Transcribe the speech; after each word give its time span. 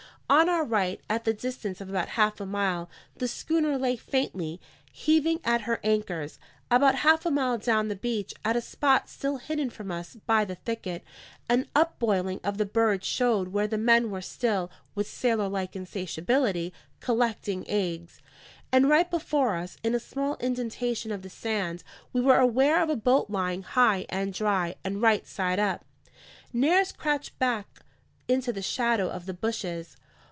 On 0.31 0.47
our 0.47 0.63
right, 0.63 1.01
at 1.09 1.25
the 1.25 1.33
distance 1.33 1.81
of 1.81 1.89
about 1.89 2.07
half 2.07 2.39
a 2.39 2.45
mile, 2.45 2.89
the 3.17 3.27
schooner 3.27 3.77
lay 3.77 3.97
faintly 3.97 4.61
heaving 4.89 5.41
at 5.43 5.63
her 5.63 5.81
anchors. 5.83 6.39
About 6.71 6.95
half 7.03 7.25
a 7.25 7.31
mile 7.31 7.57
down 7.57 7.89
the 7.89 7.97
beach, 7.97 8.33
at 8.45 8.55
a 8.55 8.61
spot 8.61 9.09
still 9.09 9.39
hidden 9.39 9.69
from 9.69 9.91
us 9.91 10.15
by 10.25 10.45
the 10.45 10.55
thicket, 10.55 11.03
an 11.49 11.67
upboiling 11.75 12.39
of 12.45 12.57
the 12.57 12.65
birds 12.65 13.05
showed 13.05 13.49
where 13.49 13.67
the 13.67 13.77
men 13.77 14.09
were 14.09 14.21
still 14.21 14.71
(with 14.95 15.05
sailor 15.05 15.49
like 15.49 15.75
insatiability) 15.75 16.71
collecting 17.01 17.65
eggs. 17.69 18.21
And 18.71 18.87
right 18.87 19.11
before 19.11 19.57
us, 19.57 19.75
in 19.83 19.93
a 19.93 19.99
small 19.99 20.35
indentation 20.35 21.11
of 21.11 21.23
the 21.23 21.29
sand, 21.29 21.83
we 22.13 22.21
were 22.21 22.37
aware 22.39 22.81
of 22.81 22.89
a 22.89 22.95
boat 22.95 23.29
lying 23.29 23.63
high 23.63 24.05
and 24.07 24.33
dry, 24.33 24.75
and 24.85 25.01
right 25.01 25.27
side 25.27 25.59
up. 25.59 25.83
Nares 26.53 26.93
crouched 26.93 27.37
back 27.37 27.81
into 28.29 28.53
the 28.53 28.61
shadow 28.61 29.09
of 29.09 29.25
the 29.25 29.33
bushes. 29.33 29.97